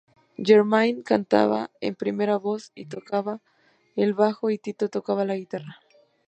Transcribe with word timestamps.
Jermaine 0.49 1.03
cantaba 1.03 1.69
en 1.79 1.93
primera 1.93 2.37
voz 2.39 2.71
y 2.73 2.87
tocaba 2.87 3.39
el 3.95 4.15
bajo, 4.15 4.49
y 4.49 4.57
Tito 4.57 4.89
tocaba 4.89 5.25
la 5.25 5.35
guitarra. 5.35 5.79